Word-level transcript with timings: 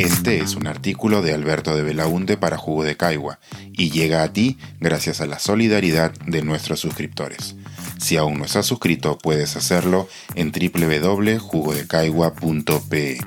Este 0.00 0.38
es 0.38 0.54
un 0.54 0.66
artículo 0.66 1.20
de 1.20 1.34
Alberto 1.34 1.76
de 1.76 1.82
Belaunte 1.82 2.38
para 2.38 2.56
Jugo 2.56 2.84
de 2.84 2.96
Caigua 2.96 3.38
y 3.74 3.90
llega 3.90 4.22
a 4.22 4.32
ti 4.32 4.56
gracias 4.78 5.20
a 5.20 5.26
la 5.26 5.38
solidaridad 5.38 6.12
de 6.24 6.40
nuestros 6.40 6.80
suscriptores. 6.80 7.54
Si 7.98 8.16
aún 8.16 8.38
no 8.38 8.46
estás 8.46 8.64
suscrito, 8.64 9.18
puedes 9.18 9.56
hacerlo 9.56 10.08
en 10.36 10.52
www.jugodecaigua.pe. 10.52 13.18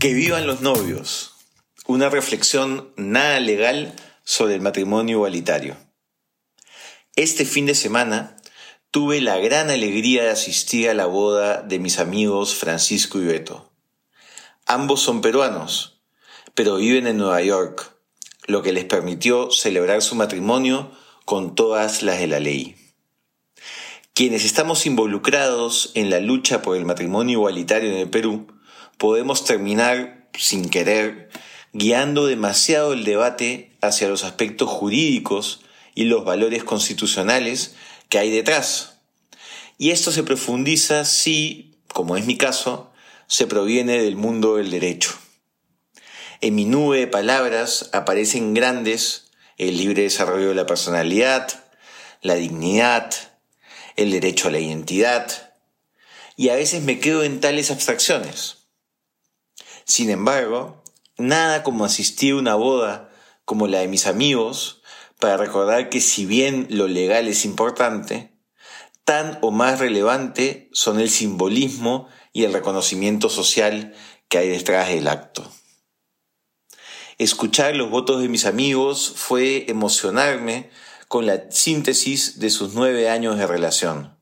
Que 0.00 0.12
vivan 0.12 0.48
los 0.48 0.62
novios. 0.62 1.36
Una 1.86 2.08
reflexión 2.08 2.92
nada 2.96 3.38
legal 3.38 3.94
sobre 4.24 4.56
el 4.56 4.62
matrimonio 4.62 5.18
igualitario. 5.18 5.76
Este 7.14 7.44
fin 7.44 7.66
de 7.66 7.76
semana 7.76 8.36
tuve 8.90 9.20
la 9.20 9.38
gran 9.38 9.70
alegría 9.70 10.24
de 10.24 10.30
asistir 10.30 10.90
a 10.90 10.94
la 10.94 11.06
boda 11.06 11.62
de 11.62 11.78
mis 11.78 12.00
amigos 12.00 12.56
Francisco 12.56 13.20
y 13.20 13.26
Beto. 13.26 13.70
Ambos 14.66 15.00
son 15.00 15.20
peruanos, 15.20 15.99
pero 16.54 16.76
viven 16.76 17.06
en 17.06 17.16
Nueva 17.16 17.42
York, 17.42 17.92
lo 18.46 18.62
que 18.62 18.72
les 18.72 18.84
permitió 18.84 19.50
celebrar 19.50 20.02
su 20.02 20.14
matrimonio 20.14 20.90
con 21.24 21.54
todas 21.54 22.02
las 22.02 22.18
de 22.18 22.26
la 22.26 22.40
ley. 22.40 22.76
Quienes 24.14 24.44
estamos 24.44 24.86
involucrados 24.86 25.92
en 25.94 26.10
la 26.10 26.20
lucha 26.20 26.62
por 26.62 26.76
el 26.76 26.84
matrimonio 26.84 27.38
igualitario 27.38 27.90
en 27.90 27.96
el 27.96 28.10
Perú, 28.10 28.48
podemos 28.98 29.44
terminar, 29.44 30.28
sin 30.36 30.68
querer, 30.68 31.30
guiando 31.72 32.26
demasiado 32.26 32.92
el 32.92 33.04
debate 33.04 33.76
hacia 33.80 34.08
los 34.08 34.24
aspectos 34.24 34.68
jurídicos 34.68 35.60
y 35.94 36.04
los 36.04 36.24
valores 36.24 36.64
constitucionales 36.64 37.76
que 38.08 38.18
hay 38.18 38.30
detrás. 38.30 39.00
Y 39.78 39.90
esto 39.90 40.12
se 40.12 40.22
profundiza 40.22 41.04
si, 41.04 41.76
como 41.92 42.16
es 42.16 42.26
mi 42.26 42.36
caso, 42.36 42.92
se 43.26 43.46
proviene 43.46 44.02
del 44.02 44.16
mundo 44.16 44.56
del 44.56 44.70
derecho. 44.70 45.12
En 46.42 46.54
mi 46.54 46.64
nube 46.64 47.00
de 47.00 47.06
palabras 47.06 47.90
aparecen 47.92 48.54
grandes 48.54 49.30
el 49.58 49.76
libre 49.76 50.04
desarrollo 50.04 50.48
de 50.48 50.54
la 50.54 50.64
personalidad, 50.64 51.48
la 52.22 52.34
dignidad, 52.34 53.12
el 53.96 54.10
derecho 54.10 54.48
a 54.48 54.50
la 54.50 54.58
identidad, 54.58 55.52
y 56.36 56.48
a 56.48 56.54
veces 56.54 56.82
me 56.82 56.98
quedo 56.98 57.24
en 57.24 57.40
tales 57.40 57.70
abstracciones. 57.70 58.68
Sin 59.84 60.08
embargo, 60.08 60.82
nada 61.18 61.62
como 61.62 61.84
asistir 61.84 62.32
a 62.32 62.36
una 62.36 62.54
boda 62.54 63.10
como 63.44 63.66
la 63.66 63.80
de 63.80 63.88
mis 63.88 64.06
amigos 64.06 64.80
para 65.18 65.36
recordar 65.36 65.90
que 65.90 66.00
si 66.00 66.24
bien 66.24 66.68
lo 66.70 66.88
legal 66.88 67.28
es 67.28 67.44
importante, 67.44 68.32
tan 69.04 69.38
o 69.42 69.50
más 69.50 69.78
relevante 69.78 70.70
son 70.72 71.00
el 71.00 71.10
simbolismo 71.10 72.08
y 72.32 72.44
el 72.44 72.54
reconocimiento 72.54 73.28
social 73.28 73.92
que 74.28 74.38
hay 74.38 74.48
detrás 74.48 74.88
del 74.88 75.06
acto. 75.06 75.46
Escuchar 77.20 77.76
los 77.76 77.90
votos 77.90 78.22
de 78.22 78.30
mis 78.30 78.46
amigos 78.46 79.12
fue 79.14 79.66
emocionarme 79.68 80.70
con 81.06 81.26
la 81.26 81.50
síntesis 81.50 82.38
de 82.38 82.48
sus 82.48 82.72
nueve 82.72 83.10
años 83.10 83.36
de 83.36 83.46
relación. 83.46 84.16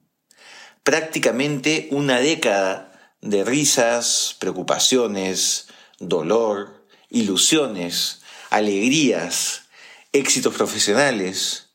Prácticamente 0.82 1.86
una 1.92 2.18
década 2.18 3.14
de 3.20 3.44
risas, 3.44 4.34
preocupaciones, 4.40 5.68
dolor, 6.00 6.88
ilusiones, 7.08 8.22
alegrías, 8.50 9.68
éxitos 10.12 10.54
profesionales, 10.54 11.68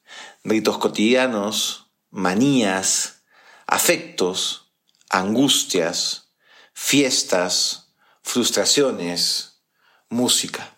ritos 0.43 0.77
cotidianos, 0.77 1.87
manías, 2.09 3.23
afectos, 3.65 4.73
angustias, 5.09 6.33
fiestas, 6.73 7.93
frustraciones, 8.23 9.61
música. 10.09 10.73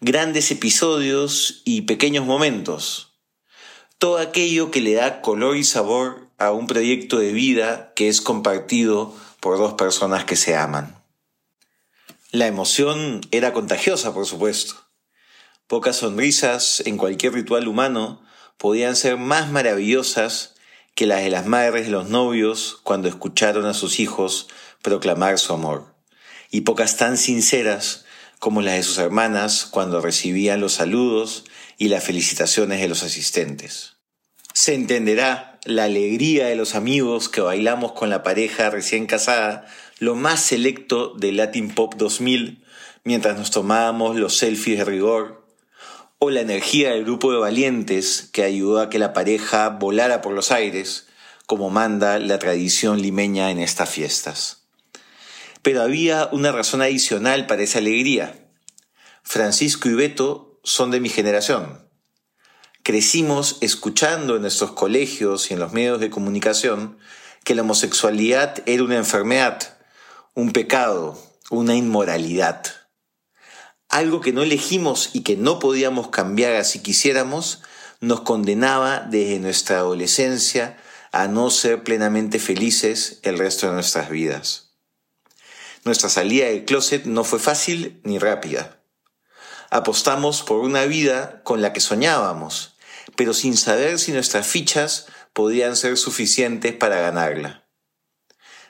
Grandes 0.00 0.50
episodios 0.50 1.62
y 1.64 1.82
pequeños 1.82 2.26
momentos. 2.26 3.12
Todo 3.98 4.18
aquello 4.18 4.72
que 4.72 4.80
le 4.80 4.94
da 4.94 5.20
color 5.20 5.56
y 5.56 5.62
sabor 5.62 6.28
a 6.36 6.50
un 6.50 6.66
proyecto 6.66 7.18
de 7.18 7.32
vida 7.32 7.92
que 7.94 8.08
es 8.08 8.20
compartido 8.20 9.14
por 9.38 9.56
dos 9.56 9.74
personas 9.74 10.24
que 10.24 10.34
se 10.34 10.56
aman. 10.56 11.00
La 12.32 12.48
emoción 12.48 13.20
era 13.30 13.52
contagiosa, 13.52 14.12
por 14.12 14.26
supuesto. 14.26 14.74
Pocas 15.68 15.96
sonrisas 15.96 16.82
en 16.86 16.96
cualquier 16.96 17.34
ritual 17.34 17.68
humano 17.68 18.20
podían 18.58 18.96
ser 18.96 19.16
más 19.16 19.50
maravillosas 19.50 20.56
que 20.96 21.06
las 21.06 21.22
de 21.22 21.30
las 21.30 21.46
madres 21.46 21.86
de 21.86 21.92
los 21.92 22.08
novios 22.08 22.80
cuando 22.82 23.08
escucharon 23.08 23.64
a 23.64 23.74
sus 23.74 24.00
hijos 24.00 24.48
proclamar 24.82 25.38
su 25.38 25.52
amor, 25.52 25.94
y 26.50 26.62
pocas 26.62 26.96
tan 26.96 27.16
sinceras 27.16 28.03
como 28.44 28.60
las 28.60 28.74
de 28.74 28.82
sus 28.82 28.98
hermanas 28.98 29.64
cuando 29.64 30.02
recibían 30.02 30.60
los 30.60 30.74
saludos 30.74 31.46
y 31.78 31.88
las 31.88 32.04
felicitaciones 32.04 32.78
de 32.78 32.88
los 32.88 33.02
asistentes. 33.02 33.96
Se 34.52 34.74
entenderá 34.74 35.58
la 35.64 35.84
alegría 35.84 36.48
de 36.48 36.54
los 36.54 36.74
amigos 36.74 37.30
que 37.30 37.40
bailamos 37.40 37.92
con 37.92 38.10
la 38.10 38.22
pareja 38.22 38.68
recién 38.68 39.06
casada, 39.06 39.64
lo 39.98 40.14
más 40.14 40.40
selecto 40.40 41.14
de 41.14 41.32
Latin 41.32 41.74
Pop 41.74 41.94
2000, 41.96 42.62
mientras 43.02 43.38
nos 43.38 43.50
tomábamos 43.50 44.14
los 44.16 44.36
selfies 44.36 44.76
de 44.76 44.84
rigor 44.84 45.46
o 46.18 46.28
la 46.28 46.42
energía 46.42 46.90
del 46.90 47.04
grupo 47.04 47.32
de 47.32 47.38
valientes 47.38 48.28
que 48.30 48.42
ayudó 48.42 48.78
a 48.82 48.90
que 48.90 48.98
la 48.98 49.14
pareja 49.14 49.70
volara 49.70 50.20
por 50.20 50.34
los 50.34 50.52
aires, 50.52 51.06
como 51.46 51.70
manda 51.70 52.18
la 52.18 52.38
tradición 52.38 53.00
limeña 53.00 53.50
en 53.50 53.58
estas 53.58 53.88
fiestas. 53.88 54.63
Pero 55.64 55.82
había 55.82 56.28
una 56.30 56.52
razón 56.52 56.80
adicional 56.80 57.48
para 57.48 57.64
esa 57.64 57.80
alegría. 57.80 58.48
Francisco 59.24 59.88
y 59.88 59.94
Beto 59.94 60.60
son 60.62 60.92
de 60.92 61.00
mi 61.00 61.08
generación. 61.08 61.88
Crecimos 62.84 63.58
escuchando 63.62 64.36
en 64.36 64.42
nuestros 64.42 64.70
colegios 64.70 65.50
y 65.50 65.54
en 65.54 65.58
los 65.58 65.72
medios 65.72 65.98
de 65.98 66.10
comunicación 66.10 66.98
que 67.42 67.56
la 67.56 67.62
homosexualidad 67.62 68.62
era 68.66 68.84
una 68.84 68.98
enfermedad, 68.98 69.76
un 70.34 70.52
pecado, 70.52 71.20
una 71.50 71.74
inmoralidad 71.74 72.84
algo 73.94 74.20
que 74.20 74.32
no 74.32 74.42
elegimos 74.42 75.10
y 75.12 75.20
que 75.20 75.36
no 75.36 75.60
podíamos 75.60 76.08
cambiar 76.08 76.56
así 76.56 76.80
quisiéramos, 76.80 77.62
nos 78.00 78.22
condenaba 78.22 79.06
desde 79.08 79.38
nuestra 79.38 79.78
adolescencia 79.78 80.76
a 81.12 81.28
no 81.28 81.48
ser 81.48 81.84
plenamente 81.84 82.40
felices 82.40 83.20
el 83.22 83.38
resto 83.38 83.68
de 83.68 83.74
nuestras 83.74 84.10
vidas. 84.10 84.63
Nuestra 85.84 86.08
salida 86.08 86.46
del 86.46 86.64
closet 86.64 87.04
no 87.04 87.24
fue 87.24 87.38
fácil 87.38 88.00
ni 88.04 88.18
rápida. 88.18 88.80
Apostamos 89.68 90.42
por 90.42 90.60
una 90.60 90.86
vida 90.86 91.42
con 91.42 91.60
la 91.60 91.74
que 91.74 91.80
soñábamos, 91.80 92.78
pero 93.16 93.34
sin 93.34 93.56
saber 93.56 93.98
si 93.98 94.12
nuestras 94.12 94.46
fichas 94.46 95.06
podían 95.34 95.76
ser 95.76 95.98
suficientes 95.98 96.72
para 96.72 97.00
ganarla. 97.00 97.68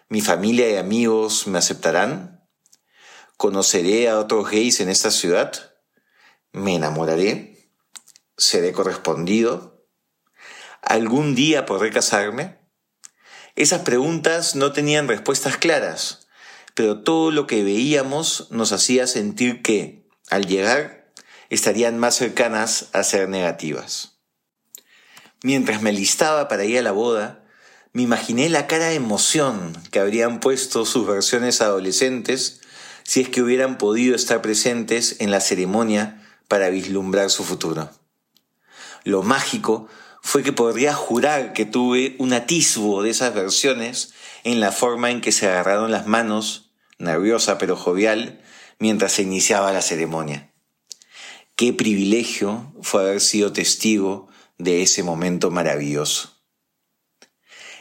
¿Mi 0.09 0.23
familia 0.23 0.69
y 0.69 0.77
amigos 0.77 1.47
me 1.47 1.59
aceptarán? 1.59 2.49
¿Conoceré 3.37 4.09
a 4.09 4.19
otros 4.19 4.51
gays 4.51 4.81
en 4.81 4.89
esta 4.89 5.13
ciudad? 5.13 5.75
¿Me 6.53 6.75
enamoraré? 6.75 7.71
¿Seré 8.37 8.73
correspondido? 8.73 9.87
¿Algún 10.83 11.37
día 11.37 11.65
podré 11.65 11.93
casarme? 11.93 12.59
Esas 13.55 13.83
preguntas 13.83 14.57
no 14.57 14.73
tenían 14.73 15.07
respuestas 15.07 15.57
claras, 15.57 16.24
pero 16.75 17.01
todo 17.03 17.31
lo 17.31 17.47
que 17.47 17.65
veíamos 17.65 18.49
nos 18.51 18.73
hacía 18.73 19.07
sentir 19.07 19.62
que, 19.62 20.09
al 20.29 20.47
llegar, 20.47 21.12
estarían 21.51 21.99
más 21.99 22.17
cercanas 22.17 22.89
a 22.93 23.05
ser 23.05 23.29
negativas. 23.29 24.19
Mientras 25.43 25.83
me 25.83 25.93
listaba 25.93 26.49
para 26.49 26.65
ir 26.65 26.79
a 26.79 26.83
la 26.83 26.93
boda, 26.93 27.45
me 27.93 28.03
imaginé 28.03 28.49
la 28.49 28.67
cara 28.67 28.87
de 28.87 28.97
emoción 28.97 29.73
que 29.93 30.01
habrían 30.01 30.41
puesto 30.41 30.84
sus 30.84 31.07
versiones 31.07 31.60
adolescentes 31.60 32.60
si 33.04 33.21
es 33.21 33.28
que 33.28 33.43
hubieran 33.43 33.78
podido 33.78 34.16
estar 34.16 34.43
presentes 34.43 35.16
en 35.21 35.31
la 35.31 35.41
ceremonia 35.41 36.27
para 36.48 36.71
vislumbrar 36.71 37.31
su 37.31 37.45
futuro. 37.45 37.91
Lo 39.04 39.22
mágico 39.22 39.87
fue 40.22 40.43
que 40.43 40.53
podría 40.53 40.95
jurar 40.95 41.53
que 41.53 41.66
tuve 41.66 42.16
un 42.19 42.33
atisbo 42.33 43.03
de 43.03 43.10
esas 43.10 43.34
versiones 43.34 44.15
en 44.43 44.59
la 44.59 44.72
forma 44.72 45.10
en 45.10 45.21
que 45.21 45.33
se 45.33 45.47
agarraron 45.47 45.93
las 45.93 46.07
manos, 46.07 46.71
nerviosa 46.99 47.59
pero 47.59 47.77
jovial, 47.77 48.43
mientras 48.79 49.13
se 49.13 49.23
iniciaba 49.23 49.73
la 49.73 49.83
ceremonia. 49.83 50.53
Qué 51.57 51.73
privilegio 51.73 52.73
fue 52.83 53.03
haber 53.03 53.21
sido 53.21 53.53
testigo 53.53 54.29
de 54.59 54.83
ese 54.83 55.03
momento 55.03 55.51
maravilloso. 55.51 56.43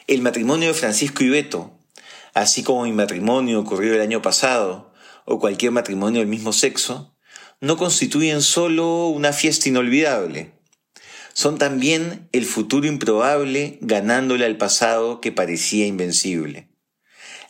El 0.07 0.21
matrimonio 0.21 0.67
de 0.67 0.73
Francisco 0.73 1.23
y 1.23 1.29
Beto, 1.29 1.71
así 2.33 2.63
como 2.63 2.83
mi 2.83 2.91
matrimonio 2.91 3.59
ocurrió 3.59 3.95
el 3.95 4.01
año 4.01 4.21
pasado, 4.21 4.93
o 5.25 5.39
cualquier 5.39 5.71
matrimonio 5.71 6.19
del 6.19 6.27
mismo 6.27 6.53
sexo, 6.53 7.15
no 7.61 7.77
constituyen 7.77 8.41
solo 8.41 9.07
una 9.07 9.31
fiesta 9.31 9.69
inolvidable, 9.69 10.51
son 11.33 11.57
también 11.57 12.29
el 12.31 12.45
futuro 12.45 12.85
improbable 12.85 13.79
ganándole 13.81 14.45
al 14.45 14.57
pasado 14.57 15.19
que 15.19 15.31
parecía 15.31 15.87
invencible, 15.87 16.69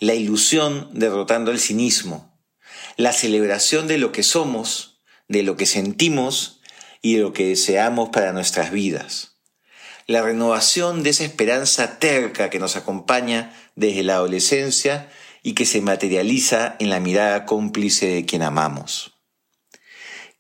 la 0.04 0.16
ilusión 0.16 0.90
derrotando 0.92 1.52
al 1.52 1.60
cinismo, 1.60 2.38
la 2.98 3.14
celebración 3.14 3.88
de 3.88 3.98
lo 3.98 4.12
que 4.12 4.22
somos, 4.22 5.02
de 5.30 5.44
lo 5.44 5.56
que 5.56 5.66
sentimos 5.66 6.60
y 7.02 7.16
de 7.16 7.22
lo 7.22 7.32
que 7.32 7.48
deseamos 7.48 8.10
para 8.10 8.34
nuestras 8.34 8.72
vidas. 8.72 9.38
La 10.06 10.22
renovación 10.22 11.04
de 11.04 11.12
esa 11.12 11.24
esperanza 11.24 12.00
terca 12.00 12.50
que 12.50 12.60
nos 12.60 12.76
acompaña 12.76 13.54
desde 13.76 14.04
la 14.04 14.16
adolescencia 14.16 15.10
y 15.42 15.54
que 15.54 15.66
se 15.66 15.80
materializa 15.80 16.76
en 16.80 16.90
la 16.90 17.00
mirada 17.00 17.46
cómplice 17.46 18.08
de 18.08 18.26
quien 18.26 18.42
amamos. 18.42 19.18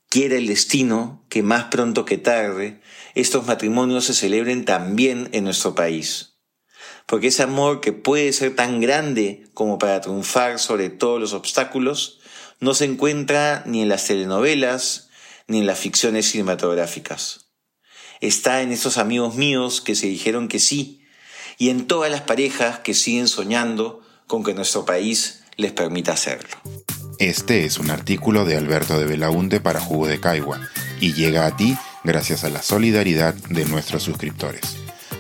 Quiere 0.10 0.40
el 0.40 0.48
destino 0.48 1.26
que 1.30 1.42
más 1.42 1.66
pronto 1.66 2.04
que 2.04 2.18
tarde 2.18 2.82
estos 3.16 3.48
matrimonios 3.48 4.04
se 4.04 4.14
celebren 4.14 4.66
también 4.66 5.30
en 5.32 5.46
nuestro 5.46 5.74
país. 5.74 6.33
Porque 7.06 7.28
ese 7.28 7.44
amor 7.44 7.82
que 7.82 7.92
puede 7.92 8.34
ser 8.34 8.56
tan 8.56 8.80
grande 8.80 9.48
como 9.54 9.78
para 9.78 10.02
triunfar 10.02 10.60
sobre 10.60 10.90
todos 10.90 11.20
los 11.20 11.34
obstáculos, 11.34 12.20
no 12.60 12.74
se 12.74 12.86
encuentra 12.86 13.64
ni 13.66 13.82
en 13.82 13.90
las 13.90 14.08
telenovelas 14.08 15.10
ni 15.48 15.60
en 15.60 15.66
las 15.66 15.80
ficciones 15.80 16.28
cinematográficas. 16.28 17.52
Está 18.22 18.62
en 18.62 18.72
esos 18.72 18.98
amigos 18.98 19.36
míos 19.36 19.82
que 19.82 19.96
se 19.96 20.08
dijeron 20.08 20.48
que 20.48 20.60
sí 20.60 21.06
y 21.58 21.70
en 21.70 21.88
todas 21.88 22.10
las 22.10 22.22
parejas 22.22 22.80
que 22.80 22.94
siguen 22.94 23.28
soñando 23.28 24.02
con 24.28 24.44
que 24.44 24.54
nuestro 24.54 24.86
país 24.86 25.44
les 25.58 25.72
permita 25.72 26.14
hacerlo. 26.14 26.58
Este 27.20 27.66
es 27.66 27.78
un 27.78 27.90
artículo 27.90 28.46
de 28.46 28.58
Alberto 28.58 28.98
de 28.98 29.06
Belaunte 29.06 29.60
para 29.60 29.80
Jugo 29.80 30.08
de 30.08 30.20
Caigua 30.20 30.60
y 31.00 31.14
llega 31.14 31.46
a 31.46 31.56
ti 31.56 31.78
gracias 32.04 32.44
a 32.44 32.50
la 32.50 32.62
solidaridad 32.62 33.34
de 33.34 33.66
nuestros 33.66 34.04
suscriptores. 34.04 34.83